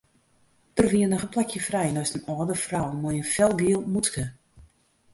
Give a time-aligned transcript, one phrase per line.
[0.77, 4.25] Der wie noch in plakje frij neist in âlde frou mei in felgiel mûtske.